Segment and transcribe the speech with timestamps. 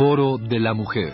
[0.00, 1.12] Foro de la Mujer.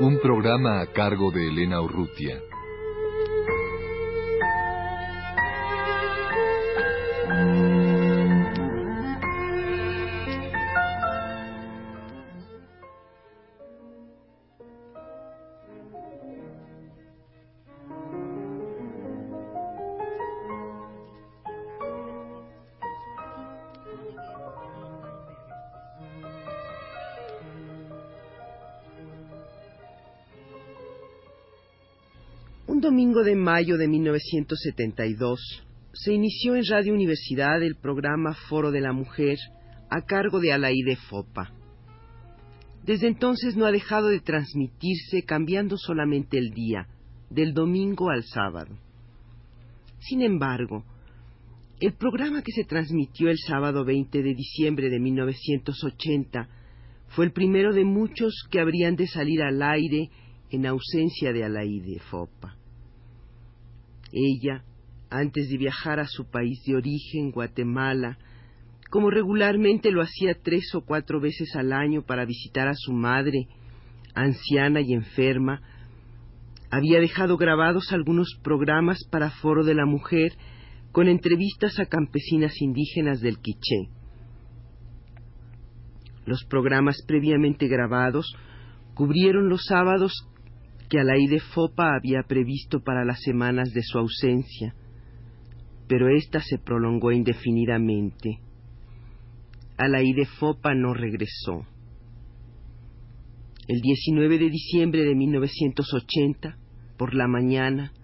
[0.00, 2.42] Un programa a cargo de Elena Urrutia.
[32.64, 38.80] Un domingo de mayo de 1972 se inició en Radio Universidad el programa Foro de
[38.80, 39.36] la Mujer
[39.90, 41.52] a cargo de Alaide Fopa.
[42.84, 46.86] Desde entonces no ha dejado de transmitirse cambiando solamente el día,
[47.30, 48.78] del domingo al sábado.
[49.98, 50.84] Sin embargo,
[51.80, 56.48] el programa que se transmitió el sábado 20 de diciembre de 1980
[57.08, 60.10] fue el primero de muchos que habrían de salir al aire
[60.52, 62.56] en ausencia de Alaide Fopa.
[64.12, 64.62] Ella,
[65.10, 68.18] antes de viajar a su país de origen, Guatemala,
[68.90, 73.48] como regularmente lo hacía tres o cuatro veces al año para visitar a su madre,
[74.14, 75.62] anciana y enferma,
[76.70, 80.32] había dejado grabados algunos programas para Foro de la Mujer
[80.92, 83.88] con entrevistas a campesinas indígenas del Quiché.
[86.26, 88.36] Los programas previamente grabados
[88.94, 90.12] cubrieron los sábados
[90.92, 94.74] que Alaide Fopa había previsto para las semanas de su ausencia,
[95.88, 98.40] pero ésta se prolongó indefinidamente.
[99.78, 101.66] Alaide Fopa no regresó.
[103.68, 106.58] El 19 de diciembre de 1980,
[106.98, 107.94] por la mañana,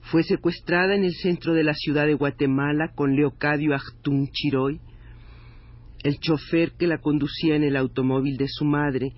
[0.00, 4.80] fue secuestrada en el centro de la ciudad de Guatemala con Leocadio Achtun Chiroy,
[6.02, 9.12] el chofer que la conducía en el automóvil de su madre,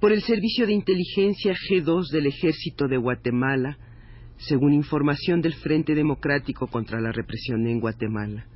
[0.00, 3.78] por el Servicio de Inteligencia G2 del Ejército de Guatemala,
[4.36, 8.46] según información del Frente Democrático contra la Represión en Guatemala.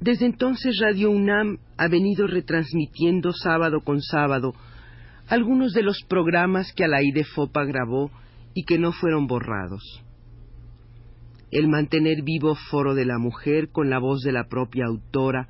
[0.00, 4.54] Desde entonces Radio UNAM ha venido retransmitiendo sábado con sábado
[5.28, 8.10] algunos de los programas que Alaide Fopa grabó
[8.54, 9.82] y que no fueron borrados.
[11.50, 15.48] El mantener vivo Foro de la Mujer con la voz de la propia autora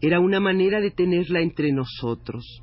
[0.00, 2.62] era una manera de tenerla entre nosotros,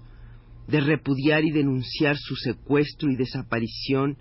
[0.67, 4.17] de repudiar y denunciar su secuestro y desaparición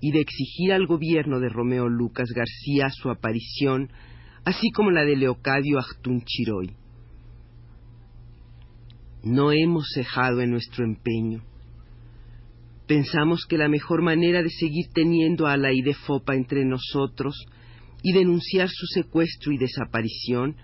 [0.00, 3.90] y de exigir al gobierno de Romeo Lucas García su aparición,
[4.44, 6.74] así como la de Leocadio Achtun Chiroy.
[9.22, 11.42] No hemos cejado en nuestro empeño.
[12.86, 15.68] Pensamos que la mejor manera de seguir teniendo a la
[16.06, 17.46] Fopa entre nosotros
[18.02, 20.56] y denunciar su secuestro y desaparición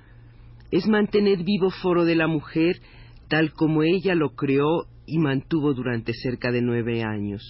[0.71, 2.81] es mantener vivo Foro de la Mujer
[3.29, 7.43] tal como ella lo creó y mantuvo durante cerca de nueve años.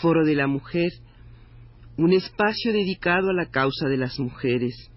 [0.00, 0.90] Foro de la Mujer,
[1.96, 4.90] un espacio dedicado a la causa de las mujeres,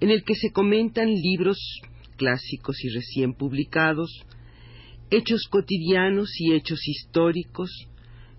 [0.00, 1.58] en el que se comentan libros
[2.16, 4.10] clásicos y recién publicados,
[5.10, 7.70] hechos cotidianos y hechos históricos,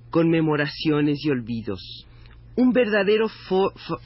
[0.09, 2.05] conmemoraciones y olvidos.
[2.55, 3.27] Un verdadero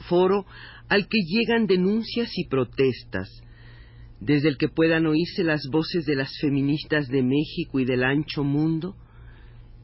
[0.08, 0.46] foro
[0.88, 3.28] al que llegan denuncias y protestas,
[4.20, 8.44] desde el que puedan oírse las voces de las feministas de México y del ancho
[8.44, 8.94] mundo,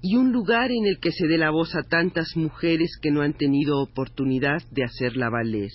[0.02, 3.22] y un lugar en el que se dé la voz a tantas mujeres que no
[3.22, 5.70] han tenido oportunidad de hacerla valer.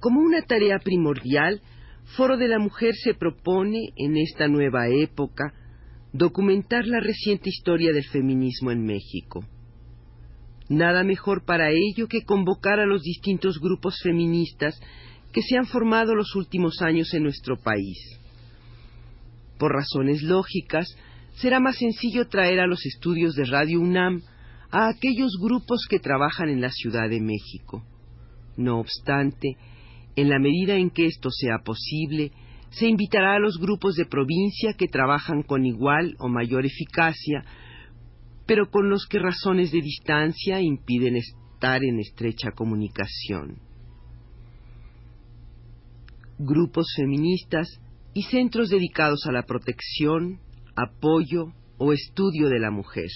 [0.00, 1.62] Como una tarea primordial,
[2.16, 5.52] Foro de la Mujer se propone, en esta nueva época,
[6.12, 9.44] documentar la reciente historia del feminismo en México.
[10.68, 14.78] Nada mejor para ello que convocar a los distintos grupos feministas
[15.32, 17.98] que se han formado los últimos años en nuestro país.
[19.58, 20.96] Por razones lógicas,
[21.34, 24.22] será más sencillo traer a los estudios de Radio UNAM
[24.70, 27.84] a aquellos grupos que trabajan en la Ciudad de México.
[28.56, 29.56] No obstante,
[30.16, 32.32] en la medida en que esto sea posible,
[32.70, 37.44] se invitará a los grupos de provincia que trabajan con igual o mayor eficacia,
[38.46, 43.67] pero con los que razones de distancia impiden estar en estrecha comunicación
[46.38, 47.80] grupos feministas
[48.14, 50.40] y centros dedicados a la protección,
[50.76, 53.10] apoyo o estudio de la mujer.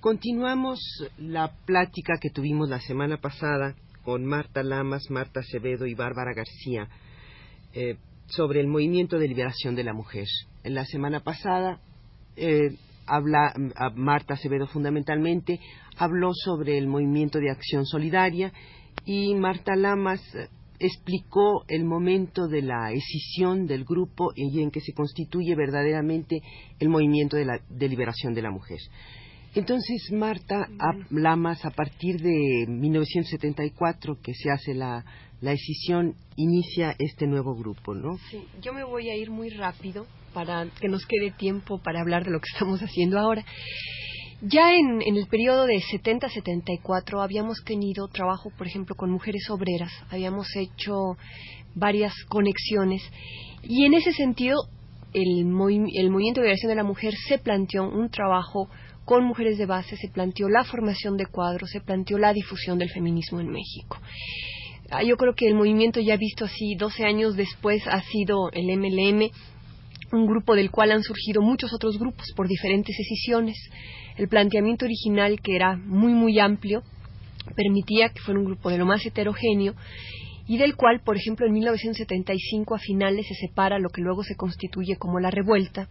[0.00, 0.80] Continuamos
[1.18, 6.88] la plática que tuvimos la semana pasada con Marta Lamas, Marta Acevedo y Bárbara García
[7.74, 7.96] eh,
[8.28, 10.26] sobre el movimiento de liberación de la mujer.
[10.64, 11.80] En la semana pasada,
[12.36, 12.70] eh,
[13.06, 13.54] habla,
[13.94, 15.60] Marta Acevedo fundamentalmente
[15.96, 18.52] habló sobre el movimiento de acción solidaria
[19.04, 20.20] y Marta Lamas
[20.78, 26.40] explicó el momento de la escisión del grupo y en que se constituye verdaderamente
[26.78, 28.78] el movimiento de, la, de liberación de la mujer.
[29.54, 30.68] Entonces, Marta
[31.10, 35.04] Lamas, a partir de 1974, que se hace la,
[35.40, 38.18] la decisión, inicia este nuevo grupo, ¿no?
[38.30, 42.24] Sí, yo me voy a ir muy rápido para que nos quede tiempo para hablar
[42.24, 43.44] de lo que estamos haciendo ahora.
[44.40, 49.90] Ya en, en el periodo de 70-74 habíamos tenido trabajo, por ejemplo, con mujeres obreras,
[50.10, 50.94] habíamos hecho
[51.74, 53.02] varias conexiones
[53.62, 54.56] y en ese sentido
[55.12, 58.68] el, el movimiento de liberación de la mujer se planteó un trabajo
[59.08, 62.90] con mujeres de base se planteó la formación de cuadros, se planteó la difusión del
[62.90, 63.96] feminismo en México.
[64.90, 68.66] Ah, yo creo que el movimiento ya visto así 12 años después ha sido el
[68.66, 69.30] MLM,
[70.12, 73.56] un grupo del cual han surgido muchos otros grupos por diferentes decisiones.
[74.18, 76.82] El planteamiento original, que era muy, muy amplio,
[77.56, 79.72] permitía que fuera un grupo de lo más heterogéneo
[80.46, 84.36] y del cual, por ejemplo, en 1975 a finales se separa lo que luego se
[84.36, 85.88] constituye como la revuelta.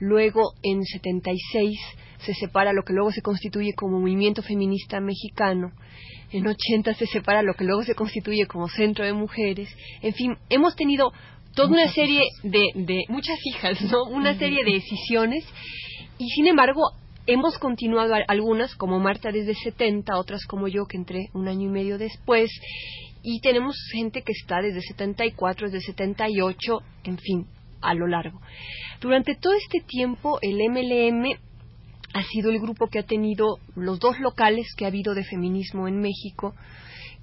[0.00, 1.78] Luego, en 76
[2.18, 5.72] se separa lo que luego se constituye como movimiento feminista mexicano,
[6.32, 9.68] en 80 se separa lo que luego se constituye como centro de mujeres,
[10.02, 11.12] en fin, hemos tenido
[11.54, 14.04] toda una serie de, de muchas hijas, ¿no?
[14.04, 15.44] Una serie de decisiones.
[16.18, 16.82] Y sin embargo
[17.26, 21.72] hemos continuado algunas como Marta desde 70, otras como yo que entré un año y
[21.72, 22.50] medio después.
[23.22, 27.46] Y tenemos gente que está desde 74, desde 78, en fin,
[27.80, 28.40] a lo largo.
[29.00, 31.38] Durante todo este tiempo el MLM
[32.12, 35.86] ha sido el grupo que ha tenido los dos locales que ha habido de feminismo
[35.86, 36.54] en México,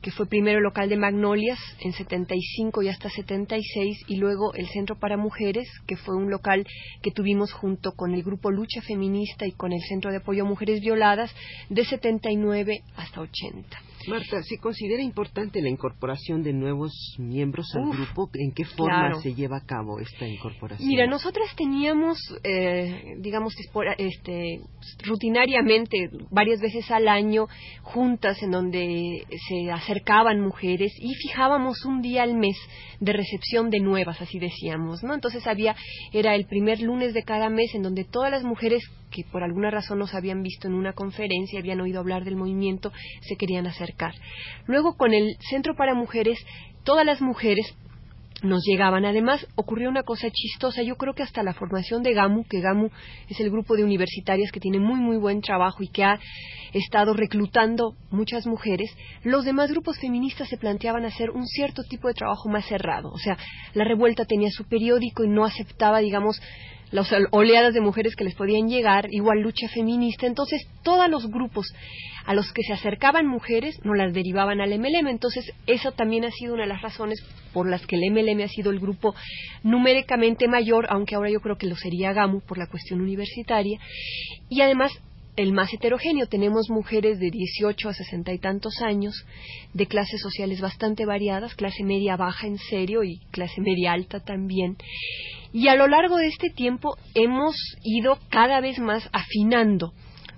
[0.01, 4.67] que fue primero el local de Magnolias en 75 y hasta 76 y luego el
[4.67, 6.65] Centro para Mujeres, que fue un local
[7.01, 10.47] que tuvimos junto con el grupo Lucha Feminista y con el Centro de Apoyo a
[10.47, 11.33] Mujeres Violadas
[11.69, 13.77] de 79 hasta 80.
[14.07, 18.29] Marta, ¿se considera importante la incorporación de nuevos miembros al grupo?
[18.33, 20.87] ¿En qué forma se lleva a cabo esta incorporación?
[20.87, 23.53] Mira, nosotras teníamos, eh, digamos,
[23.97, 24.61] este,
[25.03, 27.47] rutinariamente, varias veces al año,
[27.83, 32.57] juntas en donde se acercaban mujeres y fijábamos un día al mes
[32.99, 35.13] de recepción de nuevas, así decíamos, ¿no?
[35.13, 35.75] Entonces había,
[36.13, 39.71] era el primer lunes de cada mes en donde todas las mujeres que por alguna
[39.71, 44.13] razón nos habían visto en una conferencia, habían oído hablar del movimiento, se querían acercar.
[44.65, 46.37] Luego, con el Centro para Mujeres,
[46.83, 47.75] todas las mujeres
[48.43, 49.05] nos llegaban.
[49.05, 50.83] Además, ocurrió una cosa chistosa.
[50.83, 52.89] Yo creo que hasta la formación de GAMU, que GAMU
[53.29, 56.19] es el grupo de universitarias que tiene muy, muy buen trabajo y que ha
[56.73, 62.13] estado reclutando muchas mujeres, los demás grupos feministas se planteaban hacer un cierto tipo de
[62.13, 63.09] trabajo más cerrado.
[63.09, 63.37] O sea,
[63.73, 66.39] la revuelta tenía su periódico y no aceptaba, digamos,
[66.91, 70.25] las oleadas de mujeres que les podían llegar, igual lucha feminista.
[70.25, 71.67] Entonces, todos los grupos
[72.25, 75.07] a los que se acercaban mujeres no las derivaban al MLM.
[75.07, 78.47] Entonces, eso también ha sido una de las razones por las que el MLM ha
[78.47, 79.15] sido el grupo
[79.63, 83.79] numéricamente mayor, aunque ahora yo creo que lo sería GAMU por la cuestión universitaria.
[84.49, 84.91] Y además,
[85.37, 86.27] el más heterogéneo.
[86.27, 89.25] Tenemos mujeres de 18 a 60 y tantos años,
[89.73, 94.75] de clases sociales bastante variadas, clase media baja en serio y clase media alta también.
[95.53, 99.93] Y a lo largo de este tiempo hemos ido cada vez más afinando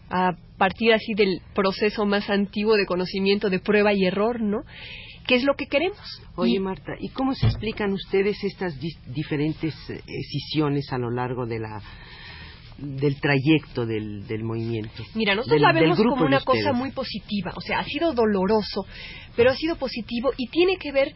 [0.10, 4.64] a partir así del proceso más antiguo de conocimiento de prueba y error, ¿no?
[5.28, 6.00] ¿Qué es lo que queremos?
[6.36, 11.82] Oye, Marta, ¿y cómo se explican ustedes estas diferentes decisiones a lo largo de la
[12.82, 15.04] del trayecto del, del movimiento.
[15.14, 18.86] Mira, nosotros la vemos como una cosa muy positiva, o sea, ha sido doloroso,
[19.40, 21.14] pero ha sido positivo y tiene que ver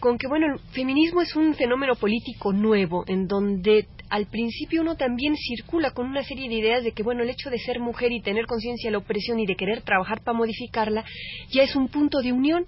[0.00, 4.96] con que, bueno, el feminismo es un fenómeno político nuevo, en donde al principio uno
[4.96, 8.12] también circula con una serie de ideas de que, bueno, el hecho de ser mujer
[8.12, 11.04] y tener conciencia de la opresión y de querer trabajar para modificarla,
[11.50, 12.64] ya es un punto de unión.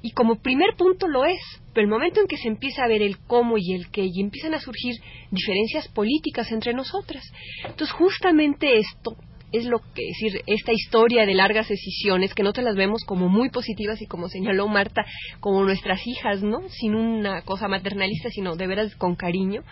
[0.00, 1.40] Y como primer punto lo es,
[1.74, 4.22] pero el momento en que se empieza a ver el cómo y el qué, y
[4.22, 4.94] empiezan a surgir
[5.30, 7.22] diferencias políticas entre nosotras.
[7.66, 9.14] Entonces, justamente esto
[9.52, 13.50] es lo que decir esta historia de largas decisiones que nosotros las vemos como muy
[13.50, 15.04] positivas y como señaló Marta
[15.40, 19.62] como nuestras hijas no sin una cosa maternalista sino de veras con cariño.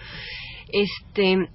[0.73, 1.49] Este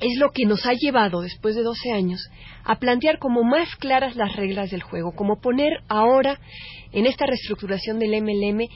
[0.00, 2.20] es lo que nos ha llevado después de 12 años
[2.64, 6.38] a plantear como más claras las reglas del juego como poner ahora
[6.92, 8.68] en esta reestructuración del MLM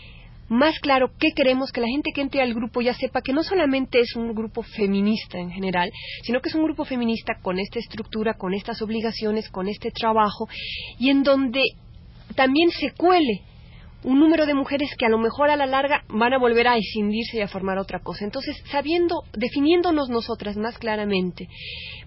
[0.50, 3.44] más claro qué queremos, que la gente que entre al grupo ya sepa que no
[3.44, 5.90] solamente es un grupo feminista en general,
[6.24, 10.48] sino que es un grupo feminista con esta estructura, con estas obligaciones, con este trabajo,
[10.98, 11.62] y en donde
[12.34, 13.42] también se cuele
[14.02, 16.76] un número de mujeres que a lo mejor a la larga van a volver a
[16.76, 18.24] escindirse y a formar otra cosa.
[18.24, 21.48] Entonces, sabiendo, definiéndonos nosotras más claramente,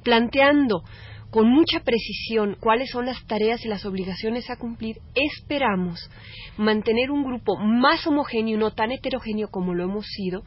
[0.04, 0.84] planteando
[1.34, 6.08] con mucha precisión cuáles son las tareas y las obligaciones a cumplir, esperamos
[6.58, 10.44] mantener un grupo más homogéneo, no tan heterogéneo como lo hemos sido,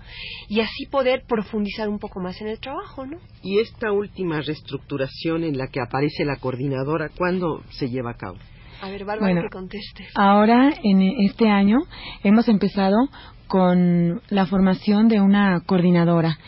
[0.48, 3.18] y así poder profundizar un poco más en el trabajo, ¿no?
[3.42, 8.36] Y esta última reestructuración en la que aparece la coordinadora, ¿cuándo se lleva a cabo?
[8.80, 10.06] A ver, Bárbara, que conteste.
[10.14, 11.78] Ahora, en este año,
[12.22, 13.08] hemos empezado
[13.48, 16.38] con la formación de una coordinadora.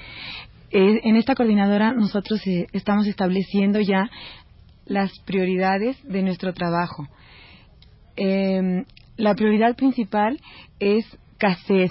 [0.71, 4.11] Eh, en esta coordinadora nosotros eh, estamos estableciendo ya
[4.85, 7.09] las prioridades de nuestro trabajo.
[8.17, 8.85] Em,
[9.17, 10.39] la prioridad principal
[10.79, 11.07] es
[11.39, 11.91] CACED,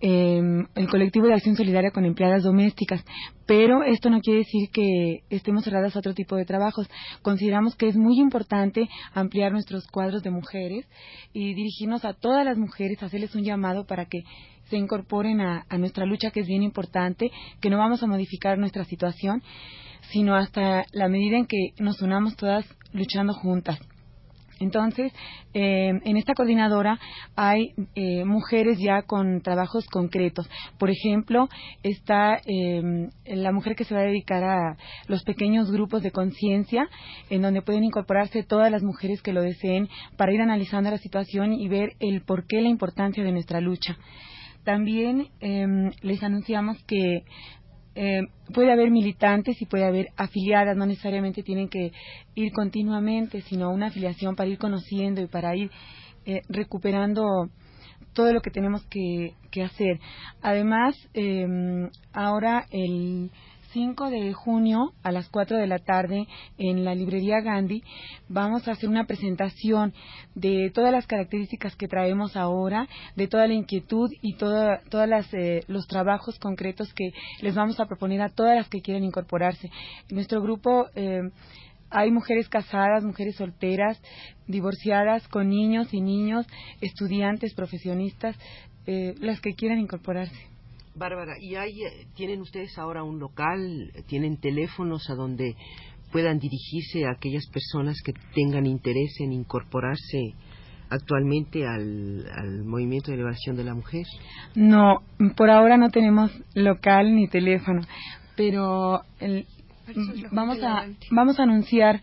[0.00, 3.04] em, el colectivo de acción solidaria con empleadas domésticas,
[3.46, 6.88] pero esto no quiere decir que estemos cerradas a otro tipo de trabajos.
[7.22, 10.86] Consideramos que es muy importante ampliar nuestros cuadros de mujeres
[11.32, 14.24] y dirigirnos a todas las mujeres, hacerles un llamado para que
[14.68, 17.30] se incorporen a, nuestra lucha, que es bien importante,
[17.60, 19.42] que no vamos a modificar nuestra situación,
[20.10, 23.78] sino hasta la medida en que nos unamos todas luchando juntas.
[24.58, 25.12] Entonces,
[25.52, 26.98] eh, en esta coordinadora
[27.34, 30.48] hay eh, mujeres ya con trabajos concretos.
[30.78, 31.48] Por ejemplo,
[31.82, 34.76] está eh, la mujer que se va a dedicar a
[35.08, 36.88] los pequeños grupos de conciencia,
[37.28, 41.52] en donde pueden incorporarse todas las mujeres que lo deseen para ir analizando la situación
[41.52, 43.98] y ver el porqué, la importancia de nuestra lucha.
[44.66, 47.22] También em, les anunciamos que
[47.94, 51.92] em, puede haber militantes y puede haber afiliadas, no necesariamente tienen que
[52.34, 55.70] ir continuamente, sino una afiliación para ir conociendo y para ir
[56.24, 57.48] eh, recuperando
[58.12, 60.00] todo lo que tenemos que, que hacer.
[60.42, 63.30] Además, em, ahora el
[63.76, 67.82] 5 de junio a las 4 de la tarde en la librería Gandhi
[68.26, 69.92] vamos a hacer una presentación
[70.34, 74.78] de todas las características que traemos ahora, de toda la inquietud y todos
[75.34, 77.10] eh, los trabajos concretos que
[77.42, 79.70] les vamos a proponer a todas las que quieren incorporarse.
[80.08, 81.28] En nuestro grupo eh,
[81.90, 84.00] hay mujeres casadas, mujeres solteras,
[84.46, 86.46] divorciadas, con niños y niños,
[86.80, 88.36] estudiantes, profesionistas,
[88.86, 90.55] eh, las que quieran incorporarse.
[90.96, 95.54] Bárbara, ¿y hay, eh, tienen ustedes ahora un local, tienen teléfonos a donde
[96.10, 100.34] puedan dirigirse a aquellas personas que tengan interés en incorporarse
[100.88, 104.06] actualmente al, movimiento de elevación de la mujer?
[104.54, 105.02] No,
[105.36, 107.82] por ahora no tenemos local ni teléfono,
[108.34, 109.02] pero
[110.32, 112.00] vamos a vamos a anunciar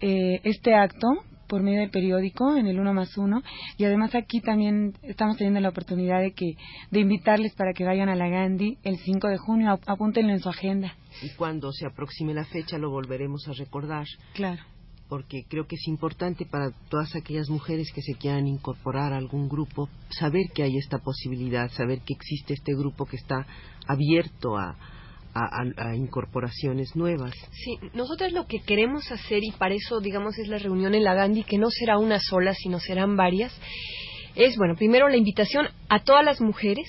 [0.00, 1.08] eh, este acto
[1.52, 3.42] por medio del periódico en el uno más uno
[3.76, 6.56] y además aquí también estamos teniendo la oportunidad de que
[6.90, 10.48] de invitarles para que vayan a la Gandhi el 5 de junio, apúntenlo en su
[10.48, 10.96] agenda.
[11.20, 14.06] Y cuando se aproxime la fecha lo volveremos a recordar.
[14.32, 14.62] Claro.
[15.10, 19.46] Porque creo que es importante para todas aquellas mujeres que se quieran incorporar a algún
[19.46, 23.46] grupo saber que hay esta posibilidad, saber que existe este grupo que está
[23.86, 24.74] abierto a,
[25.34, 27.34] a, incorporaciones nuevas.
[27.52, 31.14] Sí, nosotros lo que queremos hacer, y para eso, digamos, es la reunión en la
[31.14, 33.58] Gandhi, que no será una sola, sino serán varias,
[34.34, 36.88] es, bueno, primero la invitación a todas las mujeres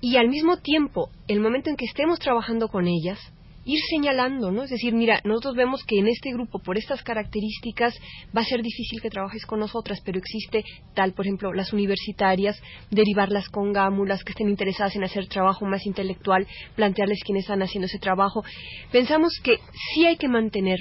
[0.00, 3.18] y al mismo tiempo, el momento en que estemos trabajando con ellas,
[3.64, 4.64] ir señalando, ¿no?
[4.64, 7.94] Es decir, mira, nosotros vemos que en este grupo, por estas características,
[8.36, 12.60] va a ser difícil que trabajes con nosotras, pero existe tal, por ejemplo, las universitarias,
[12.90, 17.86] derivarlas con gámulas que estén interesadas en hacer trabajo más intelectual, plantearles quiénes están haciendo
[17.86, 18.44] ese trabajo.
[18.92, 19.58] Pensamos que
[19.94, 20.80] sí hay que mantener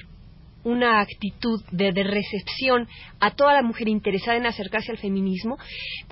[0.63, 2.87] una actitud de, recepción
[3.19, 5.57] a toda la mujer interesada en acercarse al feminismo,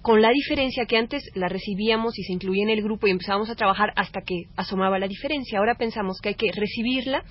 [0.01, 3.49] con la diferencia que antes la recibíamos y se incluía en el grupo y empezábamos
[3.49, 5.59] a trabajar hasta que asomaba la diferencia.
[5.59, 7.23] Ahora pensamos que hay que recibirla,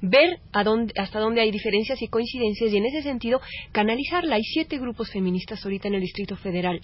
[0.00, 3.40] ver hasta dónde hay diferencias y coincidencias y en ese sentido
[3.72, 4.36] canalizarla.
[4.36, 6.80] Hay siete grupos feministas ahorita en el Distrito Federal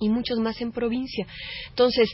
[0.00, 1.26] y muchos más en provincia.
[1.68, 2.10] Entonces,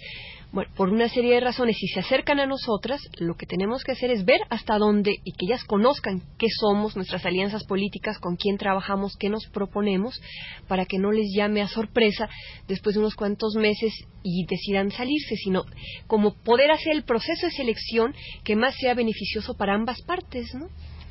[0.52, 3.92] bueno, por una serie de razones, si se acercan a nosotras, lo que tenemos que
[3.92, 8.36] hacer es ver hasta dónde y que ellas conozcan qué somos, nuestras alianzas políticas, con
[8.36, 10.20] quién trabajamos, qué nos proponemos,
[10.68, 12.28] para que no les llame a sorpresa
[12.68, 15.64] después de unos cuantos meses y decidan salirse, sino
[16.06, 18.14] como poder hacer el proceso de selección
[18.44, 20.68] que más sea beneficioso para ambas partes, ¿no?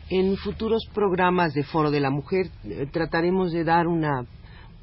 [0.09, 4.25] En futuros programas de Foro de la Mujer eh, trataremos de dar una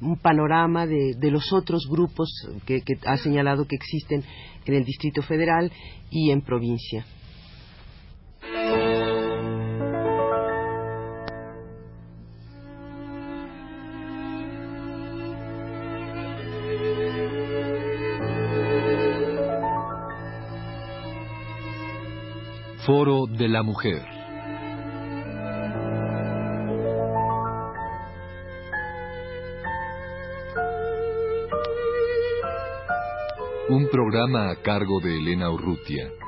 [0.03, 2.29] un panorama de, los otros grupos
[2.65, 4.23] que, ha señalado que existen
[4.65, 5.71] en el Distrito Federal
[6.09, 7.05] y en provincia.
[22.85, 24.22] Foro de la Mujer
[33.73, 36.22] Un programa a cargo de Elena Urrutia.